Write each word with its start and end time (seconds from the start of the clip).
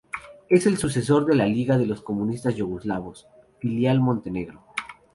Es 0.49 0.65
el 0.65 0.77
sucesor 0.79 1.27
de 1.27 1.35
la 1.35 1.45
Liga 1.45 1.77
de 1.77 1.85
los 1.85 2.01
Comunistas 2.01 2.55
Yugoslavos, 2.55 3.27
filial 3.59 3.99
Montenegro. 4.01 4.63